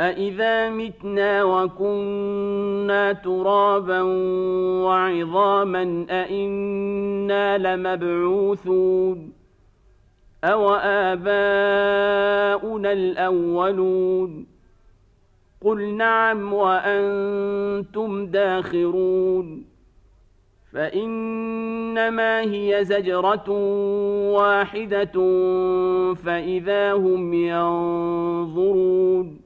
أإذا 0.00 0.70
متنا 0.70 1.44
وكنا 1.44 3.12
ترابا 3.12 4.02
وعظاما 4.82 6.06
أإنا 6.10 7.58
لمبعوثون 7.58 9.32
أو 10.44 10.74
آباؤنا 10.74 11.32
الأولون 12.92 14.46
قل 15.60 15.94
نعم 15.94 16.52
وأنتم 16.52 18.26
داخرون 18.26 19.64
فإنما 20.72 22.40
هي 22.40 22.84
زجرة 22.84 23.50
واحدة 24.32 25.12
فإذا 26.14 26.92
هم 26.92 27.34
ينظرون 27.34 29.45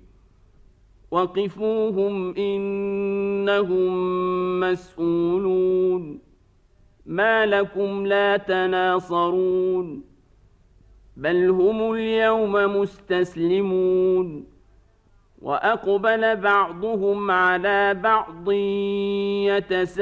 وقفوهم 1.11 2.35
انهم 2.37 3.89
مسئولون 4.59 6.19
ما 7.05 7.45
لكم 7.45 8.05
لا 8.05 8.37
تناصرون 8.37 10.03
بل 11.17 11.49
هم 11.49 11.93
اليوم 11.93 12.53
مستسلمون 12.81 14.45
واقبل 15.41 16.35
بعضهم 16.35 17.31
على 17.31 17.93
بعض 17.93 18.51
يتساءلون 19.71 20.01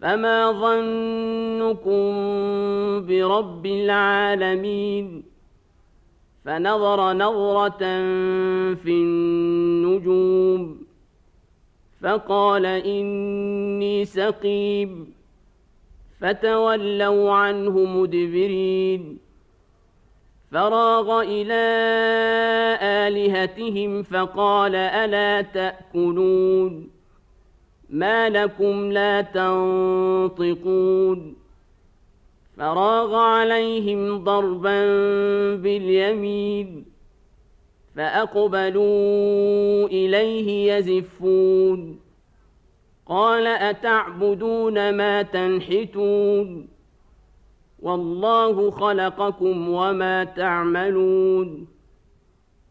فما 0.00 0.52
ظنكم 0.52 2.00
برب 3.06 3.66
العالمين 3.66 5.22
فنظر 6.44 7.12
نظرة 7.12 7.78
في 8.74 8.90
النجوم 8.90 10.80
فقال 12.02 12.66
إني 12.66 14.04
سقيم 14.04 15.12
فتولوا 16.20 17.32
عنه 17.32 17.84
مدبرين 17.84 19.18
فراغ 20.52 21.22
إلى 21.22 21.62
الهتهم 23.08 24.02
فقال 24.02 24.74
الا 24.74 25.42
تاكلون 25.42 26.99
ما 27.90 28.28
لكم 28.28 28.92
لا 28.92 29.20
تنطقون 29.20 30.70
فراغ 32.56 33.14
عليهم 33.14 34.24
ضربا 34.24 34.86
باليمين 35.56 36.84
فأقبلوا 37.96 39.86
إليه 39.86 40.72
يزفون 40.72 42.00
قال 43.06 43.46
أتعبدون 43.46 44.94
ما 44.96 45.22
تنحتون 45.22 46.68
والله 47.82 48.70
خلقكم 48.70 49.68
وما 49.68 50.24
تعملون 50.24 51.66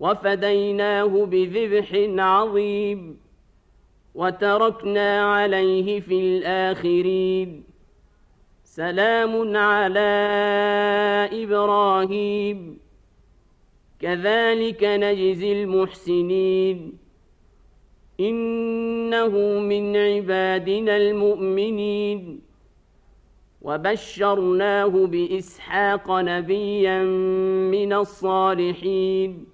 وفديناه 0.00 1.26
بذبح 1.26 1.88
عظيم 2.22 3.18
وتركنا 4.14 5.34
عليه 5.34 6.00
في 6.00 6.20
الآخرين. 6.20 7.64
سلام 8.64 9.56
على 9.56 10.00
إبراهيم. 11.32 12.78
كذلك 14.00 14.84
نجزي 14.84 15.62
المحسنين. 15.62 16.98
إنه 18.20 19.28
من 19.58 19.96
عبادنا 19.96 20.96
المؤمنين. 20.96 22.40
وبشرناه 23.62 24.86
بإسحاق 24.86 26.10
نبيا 26.10 27.02
من 27.70 27.92
الصالحين. 27.92 29.53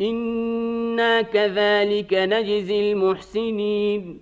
أنا 0.00 1.22
كذلك 1.22 2.14
نجزي 2.14 2.92
المحسنين 2.92 4.20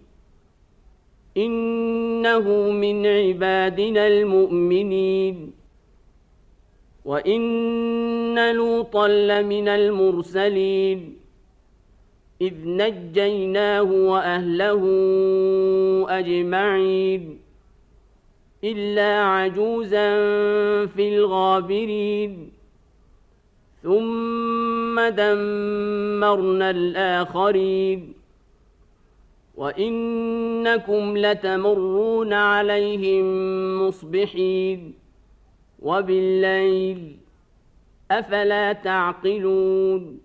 انه 1.36 2.70
من 2.70 3.06
عبادنا 3.06 4.06
المؤمنين 4.06 5.52
وان 7.04 8.52
لوطا 8.54 9.08
لمن 9.08 9.68
المرسلين 9.68 11.16
اذ 12.40 12.54
نجيناه 12.64 13.82
واهله 13.82 14.82
اجمعين 16.08 17.38
إلا 18.64 19.22
عجوزا 19.22 20.10
في 20.86 21.16
الغابرين 21.16 22.50
ثم 23.82 24.83
دمرنا 25.00 26.70
الآخرين 26.70 28.14
وإنكم 29.56 31.16
لتمرون 31.16 32.32
عليهم 32.32 33.26
مصبحين 33.86 34.94
وبالليل 35.82 37.16
أفلا 38.10 38.72
تعقلون 38.72 40.20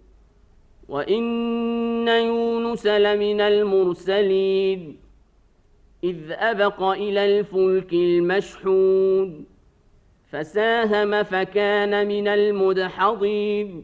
وإن 0.90 2.08
يونس 2.08 2.88
لمن 2.88 3.42
المرسلين 3.42 4.98
إذ 6.04 6.32
أبق 6.32 6.84
إلى 6.84 7.40
الفلك 7.40 7.94
المشحون 7.94 9.46
فساهم 10.32 11.24
فكان 11.24 12.08
من 12.08 12.28
المدحضين 12.28 13.84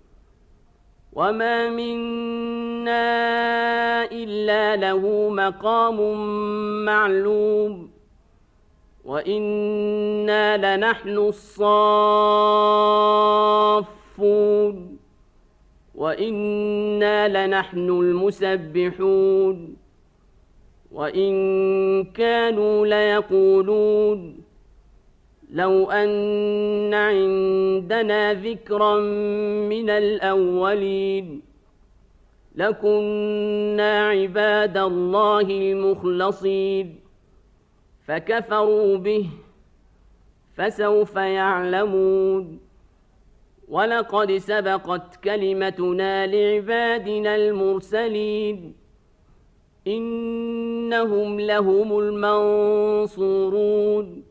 وما 1.13 1.69
منا 1.69 3.01
إلا 4.11 4.75
له 4.75 5.29
مقام 5.29 6.15
معلوم 6.85 7.91
وإنا 9.05 10.77
لنحن 10.77 11.17
الصافون 11.17 11.81
وإنا 15.95 17.47
لنحن 17.47 17.89
المسبحون 17.89 19.75
وإن 20.91 21.33
كانوا 22.03 22.87
ليقولون 22.87 24.40
لو 25.51 25.91
أن 25.91 26.93
عندنا 26.93 28.33
ذكرا 28.33 28.99
من 29.69 29.89
الأولين 29.89 31.41
لكنا 32.55 34.07
عباد 34.09 34.77
الله 34.77 35.41
المخلصين 35.41 36.99
فكفروا 38.07 38.97
به 38.97 39.29
فسوف 40.53 41.15
يعلمون 41.15 42.59
ولقد 43.67 44.37
سبقت 44.37 45.15
كلمتنا 45.15 46.27
لعبادنا 46.27 47.35
المرسلين 47.35 48.73
إنهم 49.87 51.39
لهم 51.39 51.99
المنصورون 53.09 54.30